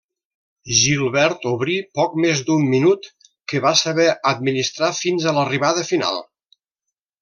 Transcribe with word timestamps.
Gilbert 0.77 1.45
obrí 1.49 1.75
poc 1.99 2.17
més 2.25 2.41
d'un 2.49 2.67
minut 2.73 3.07
que 3.53 3.63
va 3.69 3.77
saber 3.85 4.09
administrar 4.35 4.93
fins 5.05 5.31
a 5.35 5.39
l'arribada 5.39 5.89
final. 5.95 6.23